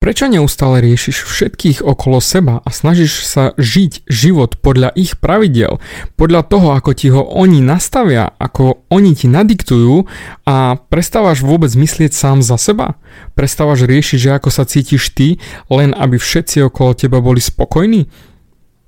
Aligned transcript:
Prečo 0.00 0.32
neustále 0.32 0.80
riešiš 0.80 1.28
všetkých 1.28 1.78
okolo 1.84 2.24
seba 2.24 2.64
a 2.64 2.68
snažíš 2.72 3.20
sa 3.28 3.52
žiť 3.60 4.08
život 4.08 4.56
podľa 4.56 4.96
ich 4.96 5.20
pravidel, 5.20 5.76
podľa 6.16 6.48
toho, 6.48 6.72
ako 6.72 6.96
ti 6.96 7.12
ho 7.12 7.20
oni 7.20 7.60
nastavia, 7.60 8.32
ako 8.40 8.88
oni 8.88 9.12
ti 9.12 9.28
nadiktujú 9.28 10.08
a 10.48 10.80
prestávaš 10.88 11.44
vôbec 11.44 11.68
myslieť 11.76 12.16
sám 12.16 12.40
za 12.40 12.56
seba? 12.56 12.96
Prestávaš 13.36 13.84
riešiť, 13.84 14.18
že 14.24 14.30
ako 14.40 14.48
sa 14.48 14.64
cítiš 14.64 15.12
ty, 15.12 15.36
len 15.68 15.92
aby 15.92 16.16
všetci 16.16 16.64
okolo 16.64 16.96
teba 16.96 17.20
boli 17.20 17.44
spokojní? 17.44 18.08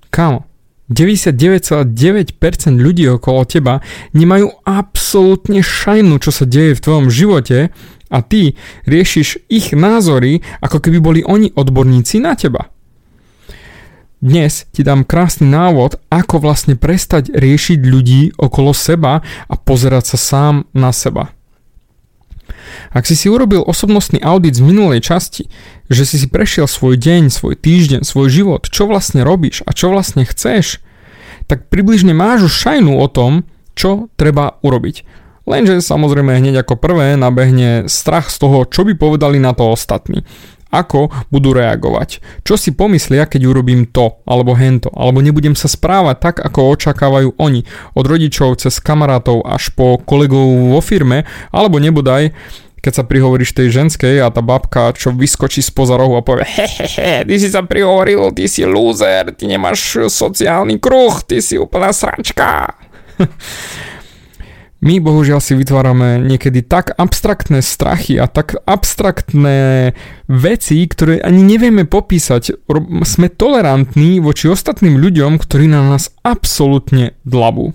Kámo, 0.08 0.48
99,9% 0.88 1.92
ľudí 2.72 3.04
okolo 3.12 3.44
teba 3.44 3.84
nemajú 4.16 4.48
absolútne 4.64 5.60
šajnu, 5.60 6.16
čo 6.24 6.32
sa 6.32 6.48
deje 6.48 6.72
v 6.72 6.80
tvojom 6.80 7.12
živote 7.12 7.68
a 8.12 8.20
ty 8.20 8.60
riešiš 8.84 9.48
ich 9.48 9.72
názory, 9.72 10.44
ako 10.60 10.84
keby 10.84 10.98
boli 11.00 11.20
oni 11.24 11.48
odborníci 11.56 12.20
na 12.20 12.36
teba. 12.36 12.68
Dnes 14.22 14.70
ti 14.70 14.86
dám 14.86 15.02
krásny 15.02 15.50
návod, 15.50 15.98
ako 16.06 16.38
vlastne 16.38 16.78
prestať 16.78 17.34
riešiť 17.34 17.80
ľudí 17.82 18.38
okolo 18.38 18.70
seba 18.70 19.18
a 19.50 19.54
pozerať 19.58 20.14
sa 20.14 20.18
sám 20.20 20.54
na 20.70 20.94
seba. 20.94 21.34
Ak 22.94 23.08
si 23.08 23.18
si 23.18 23.26
urobil 23.26 23.66
osobnostný 23.66 24.22
audit 24.22 24.54
z 24.54 24.62
minulej 24.62 25.02
časti, 25.02 25.50
že 25.90 26.06
si 26.06 26.22
si 26.22 26.30
prešiel 26.30 26.70
svoj 26.70 27.00
deň, 27.00 27.34
svoj 27.34 27.58
týždeň, 27.58 28.06
svoj 28.06 28.28
život, 28.30 28.62
čo 28.70 28.86
vlastne 28.86 29.26
robíš 29.26 29.66
a 29.66 29.74
čo 29.74 29.90
vlastne 29.90 30.22
chceš, 30.22 30.78
tak 31.50 31.66
približne 31.66 32.14
máš 32.14 32.46
už 32.46 32.54
šajnu 32.54 33.02
o 33.02 33.06
tom, 33.10 33.42
čo 33.74 34.06
treba 34.14 34.60
urobiť. 34.62 35.21
Lenže 35.42 35.82
samozrejme 35.82 36.38
hneď 36.38 36.62
ako 36.62 36.78
prvé 36.78 37.18
nabehne 37.18 37.90
strach 37.90 38.30
z 38.30 38.46
toho, 38.46 38.62
čo 38.66 38.86
by 38.86 38.94
povedali 38.94 39.42
na 39.42 39.50
to 39.54 39.74
ostatní. 39.74 40.22
Ako 40.72 41.12
budú 41.28 41.52
reagovať. 41.52 42.24
Čo 42.48 42.56
si 42.56 42.72
pomyslia, 42.72 43.28
keď 43.28 43.44
urobím 43.44 43.84
to, 43.84 44.24
alebo 44.24 44.56
hento, 44.56 44.88
alebo 44.96 45.20
nebudem 45.20 45.52
sa 45.52 45.68
správať 45.68 46.16
tak, 46.16 46.36
ako 46.40 46.72
očakávajú 46.72 47.36
oni. 47.36 47.68
Od 47.92 48.04
rodičov 48.08 48.56
cez 48.56 48.80
kamarátov 48.80 49.44
až 49.44 49.68
po 49.76 50.00
kolegov 50.00 50.72
vo 50.72 50.80
firme, 50.80 51.28
alebo 51.52 51.76
nebodaj 51.76 52.32
keď 52.82 52.98
sa 52.98 53.06
prihovoríš 53.06 53.54
tej 53.54 53.70
ženskej 53.70 54.18
a 54.18 54.34
tá 54.34 54.42
babka, 54.42 54.90
čo 54.90 55.14
vyskočí 55.14 55.62
spoza 55.62 55.94
rohu 55.94 56.18
a 56.18 56.26
povie 56.26 56.42
hehehe, 56.42 57.22
ty 57.22 57.34
si 57.38 57.46
sa 57.46 57.62
prihovoril, 57.62 58.34
ty 58.34 58.50
si 58.50 58.66
loser, 58.66 59.30
ty 59.38 59.46
nemáš 59.46 60.10
sociálny 60.10 60.82
kruh, 60.82 61.14
ty 61.22 61.38
si 61.38 61.62
úplná 61.62 61.94
sračka. 61.94 62.74
My 64.82 64.98
bohužiaľ 64.98 65.38
si 65.38 65.54
vytvárame 65.54 66.18
niekedy 66.26 66.66
tak 66.66 66.90
abstraktné 66.98 67.62
strachy 67.62 68.18
a 68.18 68.26
tak 68.26 68.58
abstraktné 68.66 69.94
veci, 70.26 70.82
ktoré 70.82 71.22
ani 71.22 71.46
nevieme 71.46 71.86
popísať. 71.86 72.66
Sme 73.06 73.30
tolerantní 73.30 74.18
voči 74.18 74.50
ostatným 74.50 74.98
ľuďom, 74.98 75.38
ktorí 75.38 75.70
na 75.70 75.86
nás 75.86 76.10
absolútne 76.26 77.14
dlabú. 77.22 77.70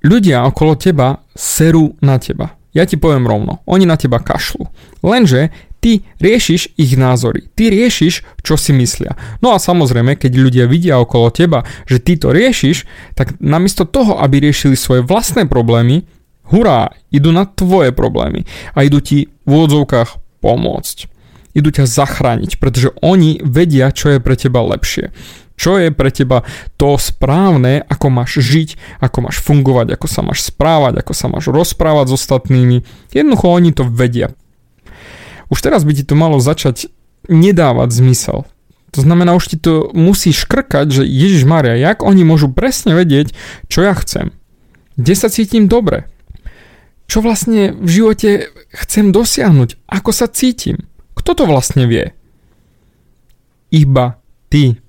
Ľudia 0.00 0.40
okolo 0.48 0.72
teba 0.80 1.20
serú 1.36 2.00
na 2.00 2.16
teba. 2.16 2.56
Ja 2.72 2.88
ti 2.88 2.96
poviem 2.96 3.28
rovno, 3.28 3.60
oni 3.68 3.84
na 3.84 4.00
teba 4.00 4.16
kašľú. 4.16 4.64
Lenže 5.04 5.52
ty 5.86 6.02
riešiš 6.18 6.74
ich 6.74 6.98
názory, 6.98 7.46
ty 7.54 7.70
riešiš, 7.70 8.42
čo 8.42 8.58
si 8.58 8.74
myslia. 8.74 9.14
No 9.38 9.54
a 9.54 9.62
samozrejme, 9.62 10.18
keď 10.18 10.34
ľudia 10.34 10.66
vidia 10.66 10.98
okolo 10.98 11.30
teba, 11.30 11.62
že 11.86 12.02
ty 12.02 12.18
to 12.18 12.34
riešiš, 12.34 12.90
tak 13.14 13.38
namiesto 13.38 13.86
toho, 13.86 14.18
aby 14.18 14.42
riešili 14.42 14.74
svoje 14.74 15.06
vlastné 15.06 15.46
problémy, 15.46 16.02
hurá, 16.50 16.90
idú 17.14 17.30
na 17.30 17.46
tvoje 17.46 17.94
problémy 17.94 18.42
a 18.74 18.82
idú 18.82 18.98
ti 18.98 19.30
v 19.46 19.50
úvodzovkách 19.54 20.42
pomôcť. 20.42 21.06
Idú 21.54 21.70
ťa 21.70 21.86
zachrániť, 21.86 22.58
pretože 22.58 22.90
oni 22.98 23.38
vedia, 23.46 23.94
čo 23.94 24.10
je 24.10 24.18
pre 24.18 24.34
teba 24.34 24.66
lepšie. 24.66 25.14
Čo 25.54 25.78
je 25.78 25.94
pre 25.94 26.10
teba 26.10 26.42
to 26.76 26.98
správne, 26.98 27.86
ako 27.86 28.10
máš 28.10 28.42
žiť, 28.42 28.98
ako 28.98 29.30
máš 29.30 29.38
fungovať, 29.38 29.94
ako 29.94 30.06
sa 30.10 30.20
máš 30.26 30.50
správať, 30.50 31.00
ako 31.00 31.12
sa 31.14 31.30
máš 31.30 31.46
rozprávať 31.48 32.10
s 32.10 32.16
ostatnými. 32.18 32.82
Jednoducho 33.14 33.46
oni 33.54 33.70
to 33.70 33.86
vedia. 33.86 34.34
Už 35.48 35.58
teraz 35.62 35.86
by 35.86 35.92
ti 35.94 36.02
to 36.02 36.18
malo 36.18 36.42
začať 36.42 36.90
nedávať 37.30 37.90
zmysel. 37.94 38.46
To 38.94 39.00
znamená, 39.04 39.36
už 39.36 39.52
ti 39.52 39.56
to 39.60 39.92
musí 39.92 40.32
škrkať, 40.32 40.88
že 40.88 41.02
Ježiš 41.04 41.44
Maria, 41.44 41.76
jak 41.76 42.00
oni 42.00 42.24
môžu 42.24 42.48
presne 42.48 42.96
vedieť, 42.96 43.36
čo 43.68 43.84
ja 43.84 43.92
chcem. 43.92 44.32
Kde 44.96 45.12
sa 45.12 45.28
cítim 45.28 45.68
dobre. 45.68 46.08
Čo 47.04 47.20
vlastne 47.20 47.76
v 47.76 47.88
živote 47.92 48.30
chcem 48.72 49.12
dosiahnuť. 49.12 49.84
Ako 49.84 50.10
sa 50.16 50.26
cítim. 50.32 50.88
Kto 51.12 51.36
to 51.36 51.44
vlastne 51.44 51.84
vie? 51.84 52.16
Iba 53.68 54.16
ty. 54.48 54.80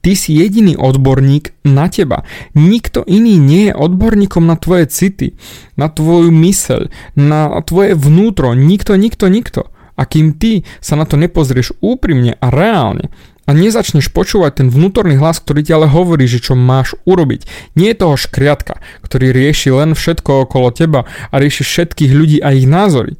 Ty 0.00 0.12
si 0.14 0.38
jediný 0.38 0.78
odborník 0.78 1.52
na 1.66 1.90
teba. 1.90 2.22
Nikto 2.54 3.02
iný 3.04 3.36
nie 3.36 3.68
je 3.68 3.74
odborníkom 3.74 4.46
na 4.46 4.54
tvoje 4.54 4.86
city, 4.86 5.34
na 5.74 5.90
tvoju 5.90 6.30
myseľ, 6.30 6.88
na 7.18 7.50
tvoje 7.66 7.98
vnútro. 7.98 8.54
Nikto, 8.54 8.94
nikto, 8.94 9.26
nikto. 9.28 9.75
A 9.96 10.04
kým 10.04 10.36
ty 10.36 10.62
sa 10.84 10.94
na 10.94 11.08
to 11.08 11.16
nepozrieš 11.16 11.72
úprimne 11.80 12.36
a 12.36 12.46
reálne 12.52 13.08
a 13.46 13.54
nezačneš 13.54 14.10
počúvať 14.10 14.60
ten 14.60 14.68
vnútorný 14.68 15.16
hlas, 15.16 15.38
ktorý 15.38 15.62
ti 15.62 15.72
ale 15.72 15.86
hovorí, 15.86 16.26
že 16.26 16.42
čo 16.42 16.58
máš 16.58 16.98
urobiť. 17.06 17.72
Nie 17.78 17.94
je 17.94 18.02
toho 18.02 18.18
škriatka, 18.18 18.82
ktorý 19.06 19.30
rieši 19.30 19.70
len 19.70 19.94
všetko 19.94 20.50
okolo 20.50 20.74
teba 20.74 21.06
a 21.30 21.34
rieši 21.38 21.62
všetkých 21.62 22.12
ľudí 22.12 22.38
a 22.42 22.50
ich 22.52 22.66
názory. 22.66 23.14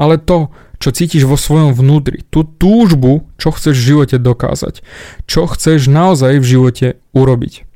Ale 0.00 0.16
to, 0.16 0.48
čo 0.80 0.90
cítiš 0.90 1.28
vo 1.28 1.36
svojom 1.36 1.76
vnútri, 1.76 2.24
tú 2.32 2.48
túžbu, 2.48 3.28
čo 3.36 3.52
chceš 3.52 3.76
v 3.76 3.88
živote 3.94 4.16
dokázať, 4.16 4.80
čo 5.28 5.44
chceš 5.46 5.86
naozaj 5.86 6.40
v 6.40 6.48
živote 6.48 6.86
urobiť. 7.12 7.68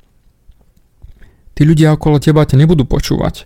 Tí 1.57 1.63
ľudia 1.65 1.93
okolo 1.93 2.21
teba 2.21 2.45
ťa 2.49 2.57
nebudú 2.57 2.89
počúvať 2.89 3.45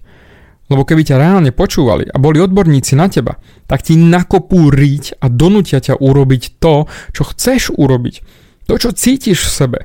lebo 0.70 0.86
keby 0.86 1.02
ťa 1.02 1.18
reálne 1.18 1.50
počúvali 1.50 2.06
a 2.06 2.16
boli 2.16 2.38
odborníci 2.38 2.94
na 2.94 3.10
teba, 3.10 3.36
tak 3.66 3.82
ti 3.82 3.98
nakopú 3.98 4.70
riť 4.70 5.18
a 5.18 5.26
donútia 5.26 5.82
ťa 5.82 5.98
urobiť 5.98 6.62
to, 6.62 6.86
čo 7.10 7.22
chceš 7.34 7.74
urobiť. 7.74 8.40
To, 8.70 8.78
čo 8.78 8.94
cítiš 8.94 9.50
v 9.50 9.50
sebe. 9.50 9.78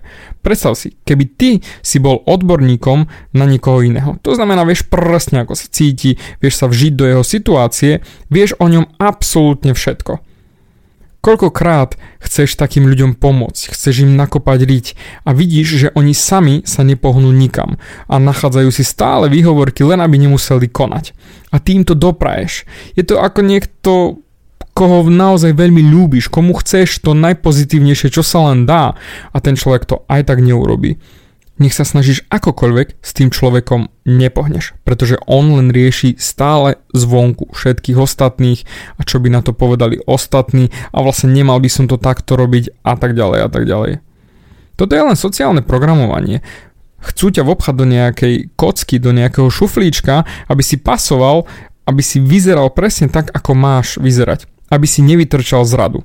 Predstav 0.46 0.78
si, 0.78 0.94
keby 0.94 1.26
ty 1.34 1.50
si 1.82 1.98
bol 1.98 2.22
odborníkom 2.22 3.10
na 3.34 3.46
niekoho 3.50 3.82
iného. 3.82 4.22
To 4.22 4.38
znamená, 4.38 4.62
vieš 4.62 4.86
presne, 4.86 5.42
ako 5.42 5.58
sa 5.58 5.66
cíti, 5.74 6.22
vieš 6.38 6.62
sa 6.62 6.70
vžiť 6.70 6.94
do 6.94 7.10
jeho 7.10 7.26
situácie, 7.26 8.06
vieš 8.30 8.54
o 8.62 8.70
ňom 8.70 8.86
absolútne 9.02 9.74
všetko. 9.74 10.22
Koľkokrát 11.26 11.98
chceš 12.22 12.54
takým 12.54 12.86
ľuďom 12.86 13.18
pomôcť, 13.18 13.74
chceš 13.74 14.06
im 14.06 14.14
nakopať 14.14 14.62
riť 14.62 14.86
a 15.26 15.34
vidíš, 15.34 15.68
že 15.74 15.88
oni 15.98 16.14
sami 16.14 16.62
sa 16.70 16.86
nepohnú 16.86 17.34
nikam 17.34 17.82
a 18.06 18.22
nachádzajú 18.22 18.70
si 18.70 18.86
stále 18.86 19.26
výhovorky 19.34 19.82
len 19.82 20.06
aby 20.06 20.22
nemuseli 20.22 20.70
konať. 20.70 21.18
A 21.50 21.58
tým 21.58 21.82
to 21.82 21.98
dopraješ. 21.98 22.70
Je 22.94 23.02
to 23.02 23.18
ako 23.18 23.42
niekto, 23.42 24.22
koho 24.78 25.10
naozaj 25.10 25.58
veľmi 25.58 25.82
ľúbiš, 25.90 26.30
komu 26.30 26.54
chceš 26.62 27.02
to 27.02 27.18
najpozitívnejšie, 27.18 28.14
čo 28.14 28.22
sa 28.22 28.54
len 28.54 28.70
dá 28.70 28.94
a 29.34 29.38
ten 29.42 29.58
človek 29.58 29.90
to 29.90 30.06
aj 30.06 30.30
tak 30.30 30.46
neurobi 30.46 31.02
nech 31.56 31.72
sa 31.72 31.88
snažíš 31.88 32.28
akokoľvek 32.28 33.00
s 33.00 33.12
tým 33.16 33.32
človekom 33.32 33.88
nepohneš, 34.04 34.76
pretože 34.84 35.16
on 35.24 35.56
len 35.56 35.72
rieši 35.72 36.20
stále 36.20 36.80
zvonku 36.92 37.56
všetkých 37.56 37.96
ostatných 37.96 38.68
a 39.00 39.08
čo 39.08 39.24
by 39.24 39.32
na 39.32 39.40
to 39.40 39.56
povedali 39.56 40.04
ostatní 40.04 40.68
a 40.92 41.00
vlastne 41.00 41.32
nemal 41.32 41.64
by 41.64 41.70
som 41.72 41.88
to 41.88 41.96
takto 41.96 42.36
robiť 42.36 42.84
a 42.84 43.00
tak 43.00 43.16
ďalej 43.16 43.40
a 43.40 43.50
tak 43.50 43.64
ďalej. 43.64 44.04
Toto 44.76 44.92
je 44.92 45.08
len 45.08 45.16
sociálne 45.16 45.64
programovanie. 45.64 46.44
Chcú 47.00 47.32
ťa 47.32 47.48
vobchať 47.48 47.76
do 47.78 47.86
nejakej 47.88 48.36
kocky, 48.60 49.00
do 49.00 49.16
nejakého 49.16 49.48
šuflíčka, 49.48 50.28
aby 50.52 50.64
si 50.66 50.76
pasoval, 50.76 51.48
aby 51.88 52.04
si 52.04 52.20
vyzeral 52.20 52.68
presne 52.74 53.08
tak, 53.08 53.32
ako 53.32 53.56
máš 53.56 53.96
vyzerať. 54.02 54.50
Aby 54.68 54.90
si 54.90 55.06
nevytrčal 55.06 55.64
z 55.64 55.74
radu. 55.80 56.00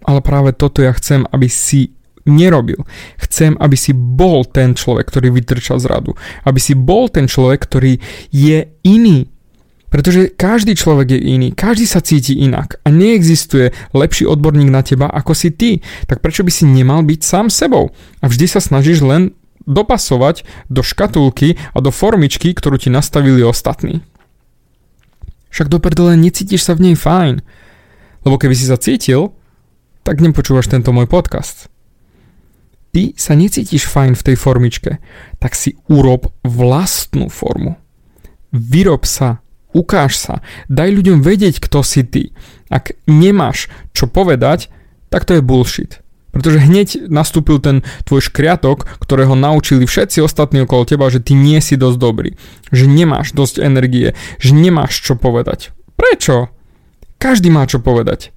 Ale 0.00 0.24
práve 0.24 0.56
toto 0.56 0.80
ja 0.80 0.96
chcem, 0.96 1.28
aby 1.28 1.50
si 1.52 1.92
nerobil. 2.30 2.86
Chcem, 3.18 3.58
aby 3.58 3.74
si 3.74 3.90
bol 3.92 4.46
ten 4.46 4.78
človek, 4.78 5.10
ktorý 5.10 5.34
vytrčal 5.34 5.82
z 5.82 5.90
radu. 5.90 6.14
Aby 6.46 6.62
si 6.62 6.78
bol 6.78 7.10
ten 7.10 7.26
človek, 7.26 7.58
ktorý 7.66 7.98
je 8.30 8.70
iný. 8.86 9.26
Pretože 9.90 10.30
každý 10.30 10.78
človek 10.78 11.18
je 11.18 11.20
iný, 11.34 11.48
každý 11.50 11.82
sa 11.82 11.98
cíti 11.98 12.38
inak 12.38 12.78
a 12.86 12.94
neexistuje 12.94 13.74
lepší 13.90 14.22
odborník 14.22 14.70
na 14.70 14.86
teba 14.86 15.10
ako 15.10 15.34
si 15.34 15.50
ty. 15.50 15.82
Tak 16.06 16.22
prečo 16.22 16.46
by 16.46 16.52
si 16.54 16.62
nemal 16.62 17.02
byť 17.02 17.20
sám 17.26 17.50
sebou? 17.50 17.90
A 18.22 18.30
vždy 18.30 18.46
sa 18.46 18.62
snažíš 18.62 19.02
len 19.02 19.34
dopasovať 19.66 20.46
do 20.70 20.86
škatulky 20.86 21.58
a 21.74 21.78
do 21.82 21.90
formičky, 21.90 22.54
ktorú 22.54 22.78
ti 22.78 22.86
nastavili 22.86 23.42
ostatní. 23.42 24.06
Však 25.50 25.66
do 25.66 25.82
prdele 25.82 26.14
necítiš 26.14 26.62
sa 26.62 26.78
v 26.78 26.90
nej 26.90 26.96
fajn. 26.96 27.42
Lebo 28.22 28.38
keby 28.38 28.54
si 28.54 28.70
sa 28.70 28.78
cítil, 28.78 29.34
tak 30.06 30.22
nepočúvaš 30.22 30.70
tento 30.70 30.94
môj 30.94 31.10
podcast 31.10 31.66
ty 32.90 33.14
sa 33.14 33.38
necítiš 33.38 33.86
fajn 33.86 34.18
v 34.18 34.24
tej 34.26 34.36
formičke, 34.36 34.92
tak 35.38 35.54
si 35.54 35.78
urob 35.90 36.30
vlastnú 36.42 37.30
formu. 37.30 37.78
Vyrob 38.50 39.06
sa, 39.06 39.42
ukáž 39.70 40.18
sa, 40.18 40.42
daj 40.66 40.90
ľuďom 40.90 41.22
vedieť, 41.22 41.62
kto 41.62 41.86
si 41.86 42.02
ty. 42.02 42.34
Ak 42.70 42.94
nemáš 43.06 43.70
čo 43.94 44.10
povedať, 44.10 44.70
tak 45.10 45.26
to 45.26 45.38
je 45.38 45.42
bullshit. 45.42 46.02
Pretože 46.30 46.62
hneď 46.62 47.10
nastúpil 47.10 47.58
ten 47.58 47.82
tvoj 48.06 48.22
škriatok, 48.30 48.86
ktorého 49.02 49.34
naučili 49.34 49.82
všetci 49.82 50.22
ostatní 50.22 50.62
okolo 50.62 50.86
teba, 50.86 51.10
že 51.10 51.18
ty 51.18 51.34
nie 51.34 51.58
si 51.58 51.74
dosť 51.74 51.98
dobrý. 51.98 52.38
Že 52.70 52.86
nemáš 52.86 53.34
dosť 53.34 53.58
energie, 53.58 54.14
že 54.38 54.54
nemáš 54.54 55.02
čo 55.02 55.18
povedať. 55.18 55.74
Prečo? 55.98 56.54
Každý 57.18 57.50
má 57.50 57.66
čo 57.66 57.82
povedať. 57.82 58.30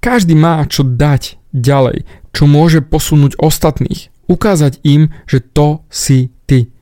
Každý 0.00 0.32
má 0.32 0.64
čo 0.64 0.88
dať 0.88 1.36
ďalej, 1.52 2.08
čo 2.34 2.50
môže 2.50 2.82
posunúť 2.82 3.38
ostatných. 3.38 4.10
Ukázať 4.26 4.82
im, 4.82 5.14
že 5.30 5.38
to 5.40 5.86
si 5.88 6.34
ty. 6.50 6.74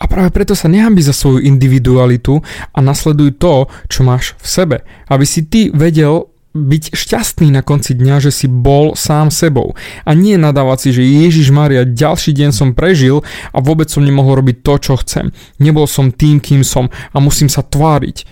A 0.00 0.08
práve 0.08 0.32
preto 0.32 0.56
sa 0.56 0.70
nehambi 0.70 1.04
za 1.04 1.12
svoju 1.12 1.44
individualitu 1.44 2.40
a 2.72 2.78
nasleduj 2.80 3.36
to, 3.36 3.68
čo 3.90 4.00
máš 4.00 4.32
v 4.40 4.46
sebe. 4.48 4.76
Aby 5.12 5.28
si 5.28 5.44
ty 5.44 5.68
vedel 5.68 6.30
byť 6.50 6.96
šťastný 6.96 7.52
na 7.52 7.62
konci 7.62 7.94
dňa, 7.94 8.16
že 8.26 8.32
si 8.34 8.46
bol 8.50 8.98
sám 8.98 9.30
sebou. 9.30 9.76
A 10.02 10.16
nie 10.16 10.34
nadávať 10.34 10.78
si, 10.82 10.88
že 10.96 11.02
Ježiš 11.04 11.54
Maria, 11.54 11.86
ďalší 11.86 12.34
deň 12.34 12.50
som 12.50 12.74
prežil 12.74 13.22
a 13.54 13.58
vôbec 13.62 13.86
som 13.86 14.02
nemohol 14.02 14.42
robiť 14.42 14.66
to, 14.66 14.74
čo 14.82 14.94
chcem. 15.04 15.30
Nebol 15.62 15.86
som 15.86 16.10
tým, 16.10 16.42
kým 16.42 16.66
som 16.66 16.90
a 16.90 17.16
musím 17.22 17.46
sa 17.46 17.62
tváriť. 17.62 18.26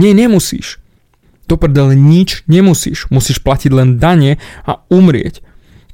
Nie, 0.00 0.16
nemusíš. 0.16 0.80
Do 1.44 1.60
prdele 1.60 1.92
nič 1.92 2.40
nemusíš. 2.48 3.12
Musíš 3.12 3.36
platiť 3.44 3.70
len 3.74 4.00
dane 4.00 4.40
a 4.64 4.80
umrieť 4.88 5.44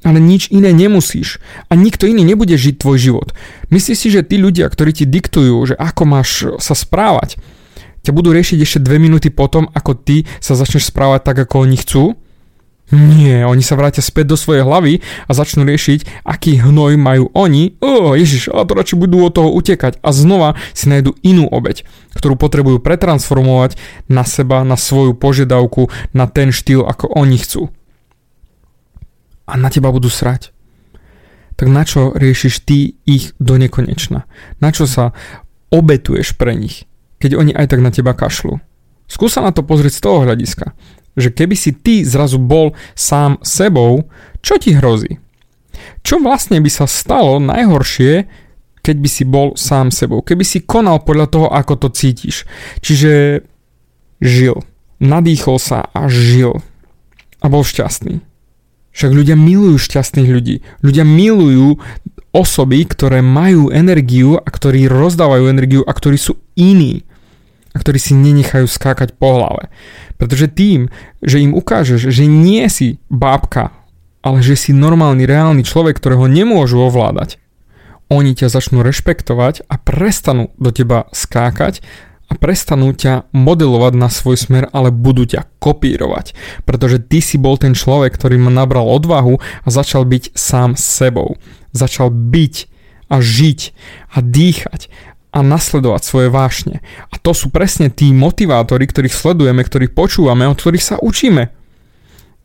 ale 0.01 0.17
nič 0.17 0.49
iné 0.49 0.73
nemusíš. 0.73 1.37
A 1.69 1.77
nikto 1.77 2.09
iný 2.09 2.25
nebude 2.25 2.57
žiť 2.57 2.81
tvoj 2.81 2.97
život. 2.97 3.27
Myslíš 3.69 3.97
si, 3.97 4.07
že 4.09 4.25
tí 4.25 4.41
ľudia, 4.41 4.69
ktorí 4.69 4.91
ti 4.93 5.05
diktujú, 5.05 5.55
že 5.73 5.75
ako 5.77 6.03
máš 6.05 6.29
sa 6.57 6.73
správať, 6.73 7.37
ťa 8.01 8.11
budú 8.13 8.33
riešiť 8.33 8.57
ešte 8.61 8.79
dve 8.81 8.97
minúty 8.97 9.29
potom, 9.29 9.69
ako 9.71 9.93
ty 9.93 10.25
sa 10.41 10.57
začneš 10.57 10.89
správať 10.89 11.21
tak, 11.21 11.37
ako 11.45 11.69
oni 11.69 11.77
chcú? 11.77 12.03
Nie, 12.91 13.47
oni 13.47 13.63
sa 13.63 13.79
vrátia 13.79 14.03
späť 14.03 14.35
do 14.35 14.37
svojej 14.37 14.67
hlavy 14.67 14.99
a 14.99 15.31
začnú 15.31 15.63
riešiť, 15.63 16.27
aký 16.27 16.59
hnoj 16.59 16.99
majú 16.99 17.31
oni. 17.31 17.79
Oh, 17.79 18.11
ježiš, 18.11 18.51
ale 18.51 18.67
to 18.67 18.75
radšej 18.75 18.99
budú 18.99 19.23
od 19.23 19.31
toho 19.31 19.47
utekať 19.55 20.03
a 20.03 20.11
znova 20.11 20.59
si 20.75 20.91
nájdu 20.91 21.15
inú 21.23 21.47
obeď, 21.47 21.87
ktorú 22.19 22.35
potrebujú 22.35 22.83
pretransformovať 22.83 23.79
na 24.11 24.27
seba, 24.27 24.67
na 24.67 24.75
svoju 24.75 25.15
požiadavku, 25.15 25.87
na 26.11 26.27
ten 26.27 26.51
štýl, 26.51 26.83
ako 26.83 27.07
oni 27.15 27.39
chcú 27.39 27.71
a 29.45 29.53
na 29.57 29.69
teba 29.69 29.93
budú 29.93 30.07
srať. 30.07 30.53
Tak 31.55 31.67
na 31.69 31.85
čo 31.85 32.15
riešiš 32.15 32.65
ty 32.65 32.97
ich 33.05 33.37
do 33.37 33.57
nekonečna? 33.59 34.25
Na 34.63 34.69
čo 34.73 34.89
sa 34.89 35.13
obetuješ 35.69 36.33
pre 36.33 36.57
nich, 36.57 36.89
keď 37.21 37.37
oni 37.37 37.51
aj 37.53 37.69
tak 37.69 37.79
na 37.85 37.93
teba 37.93 38.17
kašľú? 38.17 38.57
Skúsa 39.05 39.43
na 39.43 39.51
to 39.51 39.61
pozrieť 39.61 39.99
z 39.99 40.03
toho 40.07 40.23
hľadiska, 40.23 40.73
že 41.19 41.29
keby 41.29 41.55
si 41.59 41.75
ty 41.75 42.07
zrazu 42.07 42.39
bol 42.39 42.73
sám 42.95 43.37
sebou, 43.43 44.07
čo 44.39 44.55
ti 44.55 44.71
hrozí? 44.71 45.19
Čo 46.01 46.23
vlastne 46.23 46.63
by 46.63 46.71
sa 46.71 46.87
stalo 46.87 47.37
najhoršie, 47.43 48.25
keď 48.81 48.95
by 48.97 49.09
si 49.11 49.23
bol 49.27 49.53
sám 49.59 49.91
sebou? 49.93 50.23
Keby 50.23 50.41
si 50.47 50.63
konal 50.63 51.03
podľa 51.03 51.27
toho, 51.29 51.47
ako 51.51 51.73
to 51.77 51.87
cítiš. 51.93 52.47
Čiže 52.81 53.43
žil. 54.23 54.63
Nadýchol 55.01 55.57
sa 55.61 55.89
a 55.91 56.07
žil. 56.07 56.61
A 57.41 57.45
bol 57.49 57.65
šťastný. 57.65 58.30
Však 58.91 59.11
ľudia 59.15 59.39
milujú 59.39 59.79
šťastných 59.79 60.29
ľudí. 60.29 60.55
Ľudia 60.83 61.07
milujú 61.07 61.79
osoby, 62.31 62.83
ktoré 62.87 63.19
majú 63.23 63.71
energiu 63.71 64.39
a 64.39 64.47
ktorí 64.47 64.87
rozdávajú 64.87 65.47
energiu 65.47 65.81
a 65.83 65.91
ktorí 65.91 66.19
sú 66.19 66.39
iní 66.55 67.03
a 67.71 67.79
ktorí 67.79 67.99
si 67.99 68.15
nenechajú 68.15 68.67
skákať 68.67 69.15
po 69.15 69.39
hlave. 69.39 69.71
Pretože 70.19 70.51
tým, 70.51 70.91
že 71.23 71.39
im 71.39 71.55
ukážeš, 71.55 72.11
že 72.11 72.27
nie 72.27 72.67
si 72.67 72.99
bábka, 73.07 73.71
ale 74.21 74.43
že 74.43 74.59
si 74.59 74.71
normálny, 74.75 75.23
reálny 75.23 75.63
človek, 75.63 75.97
ktorého 75.97 76.27
nemôžu 76.27 76.83
ovládať, 76.83 77.39
oni 78.11 78.35
ťa 78.35 78.51
začnú 78.51 78.83
rešpektovať 78.83 79.71
a 79.71 79.79
prestanú 79.79 80.51
do 80.59 80.75
teba 80.75 81.07
skákať 81.15 81.79
a 82.31 82.33
prestanú 82.39 82.95
ťa 82.95 83.27
modelovať 83.35 83.93
na 83.99 84.07
svoj 84.07 84.39
smer, 84.39 84.71
ale 84.71 84.87
budú 84.87 85.27
ťa 85.27 85.51
kopírovať. 85.59 86.31
Pretože 86.63 87.03
ty 87.03 87.19
si 87.19 87.35
bol 87.35 87.59
ten 87.59 87.75
človek, 87.75 88.15
ktorý 88.15 88.39
ma 88.39 88.47
nabral 88.47 88.87
odvahu 88.87 89.35
a 89.37 89.67
začal 89.67 90.07
byť 90.07 90.31
sám 90.31 90.79
sebou. 90.79 91.35
Začal 91.75 92.07
byť 92.07 92.71
a 93.11 93.19
žiť 93.19 93.59
a 94.15 94.17
dýchať 94.23 94.87
a 95.35 95.39
nasledovať 95.43 96.01
svoje 96.07 96.31
vášne. 96.31 96.79
A 97.11 97.19
to 97.19 97.35
sú 97.35 97.51
presne 97.51 97.91
tí 97.91 98.15
motivátori, 98.15 98.87
ktorých 98.87 99.11
sledujeme, 99.11 99.59
ktorých 99.63 99.91
počúvame, 99.91 100.47
od 100.47 100.55
ktorých 100.55 100.83
sa 100.83 100.95
učíme. 101.03 101.51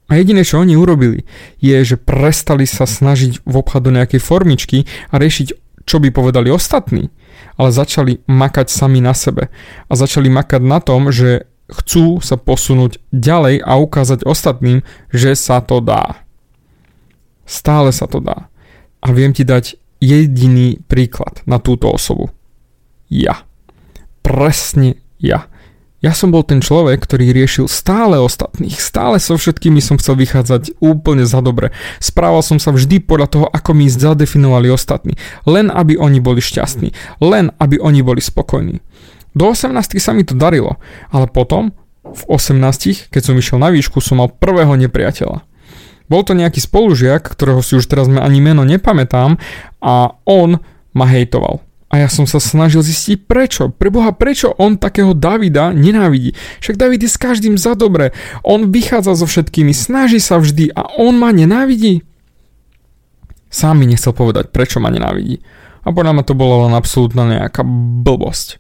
A 0.07 0.13
jediné, 0.15 0.47
čo 0.47 0.63
oni 0.63 0.79
urobili, 0.79 1.27
je, 1.59 1.75
že 1.83 1.99
prestali 1.99 2.63
sa 2.63 2.87
snažiť 2.87 3.43
vobchať 3.43 3.81
do 3.83 3.91
nejakej 3.91 4.23
formičky 4.23 4.87
a 5.11 5.19
riešiť, 5.19 5.66
čo 5.87 6.03
by 6.03 6.11
povedali 6.11 6.51
ostatní 6.51 7.09
ale 7.57 7.73
začali 7.73 8.21
makať 8.29 8.69
sami 8.69 9.01
na 9.01 9.17
sebe 9.17 9.49
a 9.89 9.93
začali 9.97 10.29
makať 10.29 10.63
na 10.63 10.79
tom, 10.81 11.09
že 11.09 11.49
chcú 11.67 12.23
sa 12.23 12.39
posunúť 12.39 13.03
ďalej 13.11 13.65
a 13.65 13.73
ukázať 13.81 14.23
ostatným, 14.23 14.87
že 15.11 15.35
sa 15.35 15.59
to 15.65 15.83
dá. 15.83 16.23
Stále 17.49 17.91
sa 17.91 18.07
to 18.07 18.23
dá. 18.23 18.47
A 19.03 19.11
viem 19.11 19.35
ti 19.35 19.43
dať 19.43 19.79
jediný 19.99 20.79
príklad 20.87 21.43
na 21.49 21.59
túto 21.59 21.91
osobu. 21.91 22.31
Ja. 23.11 23.43
Presne 24.23 25.01
ja. 25.19 25.49
Ja 26.05 26.13
som 26.13 26.29
bol 26.29 26.45
ten 26.45 26.61
človek, 26.61 27.01
ktorý 27.09 27.33
riešil 27.33 27.73
stále 27.73 28.21
ostatných, 28.21 28.77
stále 28.77 29.17
so 29.17 29.41
všetkými 29.41 29.81
som 29.81 29.97
chcel 29.97 30.21
vychádzať 30.21 30.77
úplne 30.77 31.25
za 31.25 31.41
dobre. 31.41 31.73
Správal 32.05 32.45
som 32.45 32.61
sa 32.61 32.69
vždy 32.69 33.01
podľa 33.01 33.29
toho, 33.33 33.47
ako 33.49 33.73
mi 33.73 33.89
zadefinovali 33.89 34.69
ostatní, 34.69 35.17
len 35.49 35.73
aby 35.73 35.97
oni 35.97 36.21
boli 36.21 36.45
šťastní, 36.45 36.93
len 37.25 37.49
aby 37.57 37.81
oni 37.81 38.05
boli 38.05 38.21
spokojní. 38.21 38.85
Do 39.33 39.53
18 39.53 39.97
sa 39.97 40.13
mi 40.13 40.25
to 40.25 40.37
darilo, 40.37 40.77
ale 41.09 41.33
potom, 41.33 41.73
v 42.05 42.23
18, 42.29 43.09
keď 43.09 43.23
som 43.25 43.35
išiel 43.35 43.57
na 43.57 43.73
výšku, 43.73 43.99
som 44.05 44.21
mal 44.21 44.29
prvého 44.29 44.77
nepriateľa. 44.77 45.43
Bol 46.07 46.23
to 46.23 46.39
nejaký 46.39 46.63
spolužiak, 46.63 47.27
ktorého 47.27 47.65
si 47.67 47.75
už 47.81 47.89
teraz 47.91 48.07
ani 48.07 48.39
meno 48.39 48.63
nepamätám 48.63 49.43
a 49.83 50.15
on 50.23 50.63
ma 50.95 51.07
hejtoval. 51.11 51.66
A 51.87 52.03
ja 52.03 52.09
som 52.11 52.27
sa 52.27 52.43
snažil 52.43 52.83
zistiť 52.83 53.31
prečo. 53.31 53.71
Preboha, 53.71 54.11
prečo 54.11 54.51
on 54.59 54.75
takého 54.75 55.15
Davida 55.15 55.71
nenávidí? 55.71 56.35
Však 56.59 56.75
David 56.75 57.07
je 57.07 57.11
s 57.15 57.19
každým 57.19 57.55
za 57.55 57.79
dobre. 57.79 58.11
On 58.43 58.75
vychádza 58.75 59.15
so 59.15 59.27
všetkými, 59.31 59.71
snaží 59.71 60.19
sa 60.19 60.43
vždy 60.43 60.75
a 60.75 60.99
on 60.99 61.15
ma 61.15 61.31
nenávidí. 61.31 62.03
Sám 63.47 63.79
mi 63.79 63.87
nechcel 63.87 64.11
povedať, 64.11 64.51
prečo 64.51 64.83
ma 64.83 64.91
nenávidí. 64.91 65.39
A 65.87 65.95
podľa 65.95 66.13
ma 66.19 66.23
to 66.27 66.35
bolo 66.35 66.67
len 66.67 66.75
absolútna 66.75 67.23
nejaká 67.31 67.63
blbosť. 68.03 68.59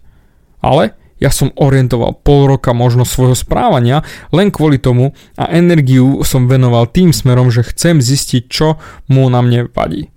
Ale 0.63 0.95
ja 1.19 1.35
som 1.35 1.51
orientoval 1.59 2.23
pol 2.23 2.47
roka 2.47 2.71
možno 2.71 3.09
svojho 3.09 3.35
správania 3.35 4.05
len 4.31 4.55
kvôli 4.55 4.79
tomu 4.79 5.17
a 5.35 5.51
energiu 5.51 6.23
som 6.23 6.47
venoval 6.47 6.87
tým 6.87 7.11
smerom, 7.11 7.51
že 7.51 7.67
chcem 7.67 7.99
zistiť, 7.99 8.43
čo 8.47 8.79
mu 9.11 9.27
na 9.27 9.43
mne 9.43 9.67
vadí. 9.73 10.13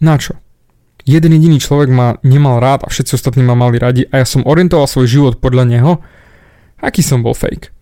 Na 0.00 0.16
čo? 0.16 0.40
Jeden 1.10 1.34
jediný 1.34 1.58
človek 1.58 1.90
ma 1.90 2.14
nemal 2.22 2.62
rád 2.62 2.86
a 2.86 2.88
všetci 2.88 3.18
ostatní 3.18 3.42
ma 3.42 3.58
mali 3.58 3.82
radi 3.82 4.06
a 4.14 4.22
ja 4.22 4.26
som 4.26 4.46
orientoval 4.46 4.86
svoj 4.86 5.10
život 5.10 5.34
podľa 5.42 5.66
neho, 5.66 5.92
aký 6.78 7.02
som 7.02 7.26
bol 7.26 7.34
fake. 7.34 7.74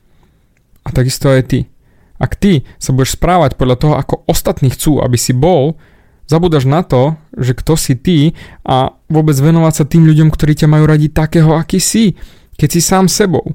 A 0.83 0.89
takisto 0.89 1.29
aj 1.29 1.53
ty. 1.53 1.61
Ak 2.17 2.35
ty 2.35 2.65
sa 2.81 2.97
budeš 2.97 3.21
správať 3.21 3.55
podľa 3.55 3.77
toho, 3.77 3.95
ako 3.95 4.25
ostatní 4.27 4.73
chcú, 4.73 5.05
aby 5.05 5.21
si 5.21 5.37
bol, 5.37 5.77
zabudaš 6.27 6.65
na 6.65 6.81
to, 6.83 7.15
že 7.37 7.55
kto 7.55 7.79
si 7.79 7.95
ty 7.95 8.19
a 8.65 8.97
vôbec 9.07 9.37
venovať 9.39 9.73
sa 9.73 9.85
tým 9.85 10.09
ľuďom, 10.09 10.33
ktorí 10.33 10.59
ťa 10.59 10.69
majú 10.69 10.89
radi 10.89 11.13
takého, 11.13 11.55
aký 11.55 11.79
si, 11.79 12.17
keď 12.59 12.69
si 12.75 12.81
sám 12.83 13.07
sebou. 13.07 13.55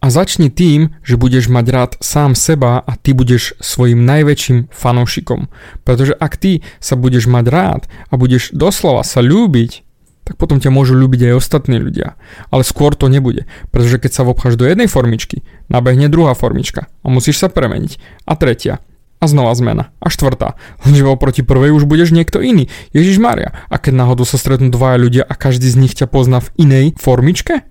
A 0.00 0.08
začni 0.08 0.48
tým, 0.48 0.96
že 1.04 1.20
budeš 1.20 1.52
mať 1.52 1.66
rád 1.68 1.92
sám 2.00 2.32
seba 2.32 2.80
a 2.80 2.96
ty 2.96 3.12
budeš 3.12 3.52
svojim 3.60 4.08
najväčším 4.08 4.72
fanúšikom. 4.72 5.52
Pretože 5.84 6.16
ak 6.16 6.40
ty 6.40 6.64
sa 6.80 6.96
budeš 6.96 7.28
mať 7.28 7.44
rád 7.52 7.82
a 8.08 8.16
budeš 8.16 8.48
doslova 8.56 9.04
sa 9.04 9.20
ľúbiť, 9.20 9.84
tak 10.24 10.40
potom 10.40 10.56
ťa 10.56 10.72
môžu 10.72 10.96
ľúbiť 10.96 11.28
aj 11.28 11.38
ostatní 11.42 11.76
ľudia. 11.76 12.16
Ale 12.48 12.64
skôr 12.64 12.96
to 12.96 13.12
nebude, 13.12 13.44
pretože 13.68 14.00
keď 14.00 14.10
sa 14.14 14.22
vobcháš 14.24 14.56
do 14.56 14.64
jednej 14.64 14.88
formičky, 14.88 15.44
nabehne 15.68 16.08
druhá 16.08 16.32
formička 16.32 16.88
a 17.04 17.06
musíš 17.12 17.42
sa 17.42 17.52
premeniť. 17.52 18.24
A 18.24 18.40
tretia. 18.40 18.80
A 19.20 19.28
znova 19.28 19.52
zmena. 19.52 19.92
A 20.00 20.08
štvrtá. 20.08 20.56
Lenže 20.80 21.04
oproti 21.04 21.44
prvej 21.44 21.76
už 21.76 21.84
budeš 21.84 22.16
niekto 22.16 22.40
iný. 22.40 22.72
Ježiš 22.96 23.20
Maria. 23.20 23.52
A 23.68 23.76
keď 23.76 24.00
náhodou 24.00 24.24
sa 24.24 24.40
stretnú 24.40 24.72
dvaja 24.72 24.96
ľudia 24.96 25.22
a 25.28 25.36
každý 25.36 25.68
z 25.68 25.76
nich 25.76 25.92
ťa 25.92 26.08
pozná 26.08 26.40
v 26.40 26.48
inej 26.56 26.86
formičke? 26.96 27.68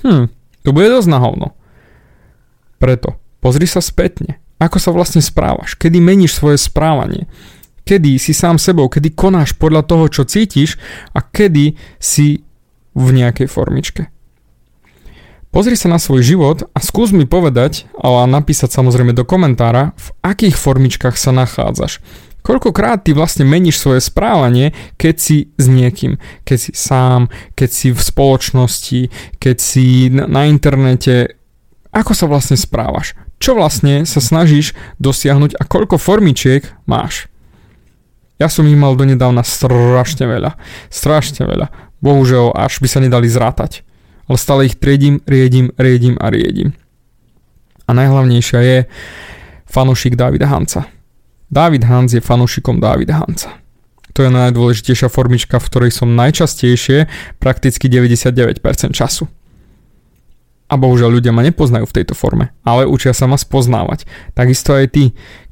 Hm, 0.00 0.32
to 0.64 0.70
bude 0.72 0.88
dosť 0.88 1.12
na 1.12 1.20
hovno. 1.20 1.52
Preto 2.76 3.16
pozri 3.40 3.64
sa 3.64 3.80
spätne, 3.80 4.40
ako 4.60 4.76
sa 4.80 4.90
vlastne 4.92 5.20
správaš, 5.24 5.76
kedy 5.76 6.00
meníš 6.00 6.36
svoje 6.36 6.60
správanie, 6.60 7.28
kedy 7.86 8.18
si 8.18 8.34
sám 8.34 8.58
sebou, 8.58 8.90
kedy 8.90 9.14
konáš 9.14 9.54
podľa 9.54 9.86
toho, 9.86 10.04
čo 10.10 10.22
cítiš 10.26 10.76
a 11.14 11.22
kedy 11.22 11.78
si 12.02 12.42
v 12.96 13.06
nejakej 13.12 13.46
formičke. 13.46 14.10
Pozri 15.54 15.72
sa 15.72 15.88
na 15.88 15.96
svoj 15.96 16.20
život 16.20 16.68
a 16.76 16.84
skús 16.84 17.16
mi 17.16 17.24
povedať, 17.24 17.88
ale 17.96 18.28
napísať 18.28 18.76
samozrejme 18.76 19.16
do 19.16 19.24
komentára, 19.24 19.96
v 19.96 20.08
akých 20.20 20.52
formičkách 20.52 21.16
sa 21.16 21.32
nachádzaš. 21.32 22.04
Koľkokrát 22.44 23.02
ty 23.02 23.16
vlastne 23.16 23.42
meníš 23.42 23.80
svoje 23.80 24.04
správanie, 24.04 24.76
keď 25.00 25.14
si 25.16 25.36
s 25.56 25.66
niekým, 25.66 26.20
keď 26.46 26.58
si 26.60 26.70
sám, 26.76 27.32
keď 27.56 27.70
si 27.72 27.88
v 27.90 27.98
spoločnosti, 27.98 29.00
keď 29.40 29.56
si 29.56 30.12
na 30.12 30.46
internete, 30.46 31.35
ako 31.96 32.12
sa 32.12 32.28
vlastne 32.28 32.60
správaš? 32.60 33.16
Čo 33.40 33.56
vlastne 33.56 34.04
sa 34.04 34.20
snažíš 34.20 34.76
dosiahnuť 35.00 35.56
a 35.56 35.64
koľko 35.64 35.96
formičiek 35.96 36.68
máš? 36.84 37.32
Ja 38.36 38.52
som 38.52 38.68
ich 38.68 38.76
mal 38.76 38.92
donedávna 39.00 39.40
strašne 39.40 40.28
veľa. 40.28 40.60
Strašne 40.92 41.48
veľa. 41.48 41.72
Bohužiaľ, 42.04 42.52
až 42.52 42.84
by 42.84 42.88
sa 42.92 43.00
nedali 43.00 43.32
zrátať 43.32 43.86
ale 44.28 44.38
stále 44.38 44.66
ich 44.66 44.76
triedím, 44.78 45.22
riedím, 45.26 45.70
riedím 45.78 46.18
a 46.18 46.30
riedím. 46.30 46.74
A 47.86 47.94
najhlavnejšia 47.94 48.60
je 48.60 48.78
fanúšik 49.70 50.18
Davida 50.18 50.50
Hanca. 50.50 50.90
David 51.46 51.86
Hans 51.86 52.18
je 52.18 52.20
fanúšikom 52.20 52.82
Davida 52.82 53.22
Hanca. 53.22 53.54
To 54.18 54.26
je 54.26 54.30
najdôležitejšia 54.34 55.06
formička, 55.06 55.62
v 55.62 55.68
ktorej 55.70 55.90
som 55.94 56.18
najčastejšie, 56.18 57.06
prakticky 57.38 57.86
99% 57.86 58.58
času. 58.90 59.30
A 60.66 60.74
bohužiaľ 60.74 61.22
ľudia 61.22 61.30
ma 61.30 61.46
nepoznajú 61.46 61.86
v 61.86 61.96
tejto 62.02 62.18
forme, 62.18 62.50
ale 62.66 62.90
učia 62.90 63.14
sa 63.14 63.30
ma 63.30 63.38
spoznávať. 63.38 64.02
Takisto 64.34 64.74
aj 64.74 64.90
ty, 64.90 65.04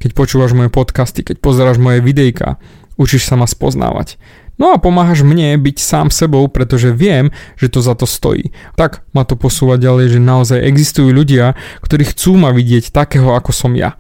keď 0.02 0.10
počúvaš 0.10 0.58
moje 0.58 0.74
podcasty, 0.74 1.22
keď 1.22 1.38
pozeráš 1.38 1.78
moje 1.78 2.02
videjka, 2.02 2.58
učíš 2.98 3.30
sa 3.30 3.38
ma 3.38 3.46
spoznávať. 3.46 4.18
No 4.54 4.70
a 4.70 4.78
pomáhaš 4.78 5.26
mne 5.26 5.58
byť 5.58 5.76
sám 5.82 6.08
sebou, 6.14 6.46
pretože 6.46 6.94
viem, 6.94 7.34
že 7.58 7.66
to 7.66 7.82
za 7.82 7.98
to 7.98 8.06
stojí. 8.06 8.54
Tak 8.78 9.02
ma 9.10 9.26
to 9.26 9.34
posúva 9.34 9.78
ďalej, 9.78 10.18
že 10.18 10.20
naozaj 10.22 10.62
existujú 10.62 11.10
ľudia, 11.10 11.58
ktorí 11.82 12.06
chcú 12.14 12.38
ma 12.38 12.54
vidieť 12.54 12.94
takého, 12.94 13.34
ako 13.34 13.50
som 13.50 13.74
ja. 13.74 13.98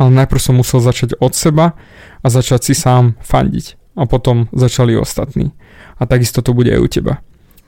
Ale 0.00 0.08
najprv 0.16 0.40
som 0.40 0.56
musel 0.56 0.80
začať 0.80 1.20
od 1.20 1.36
seba 1.36 1.76
a 2.24 2.26
začať 2.32 2.72
si 2.72 2.74
sám 2.76 3.20
fandiť. 3.20 3.76
A 4.00 4.08
potom 4.08 4.48
začali 4.56 4.96
ostatní. 4.96 5.52
A 6.00 6.08
takisto 6.08 6.40
to 6.40 6.56
bude 6.56 6.72
aj 6.72 6.80
u 6.80 6.88
teba. 6.88 7.14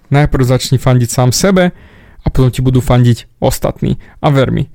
Najprv 0.08 0.48
začni 0.48 0.80
fandiť 0.80 1.08
sám 1.12 1.30
sebe 1.36 1.76
a 2.24 2.32
potom 2.32 2.48
ti 2.48 2.64
budú 2.64 2.80
fandiť 2.80 3.38
ostatní. 3.38 4.00
A 4.24 4.32
ver 4.32 4.48
mi, 4.48 4.72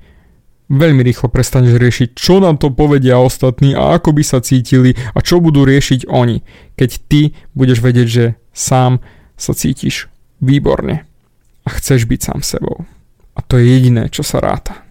veľmi 0.70 1.02
rýchlo 1.02 1.26
prestaneš 1.28 1.76
riešiť, 1.76 2.08
čo 2.14 2.38
nám 2.38 2.62
to 2.62 2.70
povedia 2.70 3.18
ostatní 3.18 3.74
a 3.74 3.98
ako 3.98 4.14
by 4.14 4.22
sa 4.22 4.38
cítili 4.38 4.94
a 4.94 5.18
čo 5.18 5.42
budú 5.42 5.66
riešiť 5.66 6.06
oni, 6.06 6.46
keď 6.78 6.90
ty 7.10 7.34
budeš 7.58 7.82
vedieť, 7.82 8.08
že 8.08 8.24
sám 8.54 9.02
sa 9.34 9.52
cítiš 9.52 10.06
výborne 10.38 11.04
a 11.66 11.68
chceš 11.74 12.06
byť 12.06 12.20
sám 12.22 12.40
sebou. 12.46 12.86
A 13.34 13.40
to 13.42 13.58
je 13.58 13.66
jediné, 13.66 14.06
čo 14.08 14.22
sa 14.22 14.38
ráta. 14.38 14.89